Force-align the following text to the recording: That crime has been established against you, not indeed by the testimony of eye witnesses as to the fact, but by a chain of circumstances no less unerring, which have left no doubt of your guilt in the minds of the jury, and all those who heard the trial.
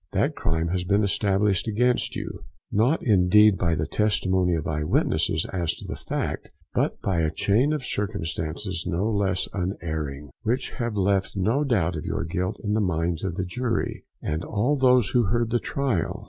That 0.13 0.33
crime 0.35 0.69
has 0.69 0.83
been 0.83 1.03
established 1.03 1.67
against 1.67 2.15
you, 2.15 2.43
not 2.71 3.03
indeed 3.03 3.55
by 3.55 3.75
the 3.75 3.85
testimony 3.85 4.55
of 4.55 4.65
eye 4.65 4.83
witnesses 4.83 5.45
as 5.53 5.75
to 5.75 5.85
the 5.85 5.95
fact, 5.95 6.49
but 6.73 6.99
by 7.03 7.19
a 7.19 7.29
chain 7.29 7.71
of 7.71 7.85
circumstances 7.85 8.87
no 8.87 9.07
less 9.07 9.47
unerring, 9.53 10.31
which 10.41 10.71
have 10.71 10.97
left 10.97 11.35
no 11.37 11.63
doubt 11.63 11.95
of 11.95 12.05
your 12.07 12.23
guilt 12.23 12.59
in 12.63 12.73
the 12.73 12.81
minds 12.81 13.23
of 13.23 13.35
the 13.35 13.45
jury, 13.45 14.03
and 14.23 14.43
all 14.43 14.75
those 14.75 15.09
who 15.09 15.25
heard 15.25 15.51
the 15.51 15.59
trial. 15.59 16.19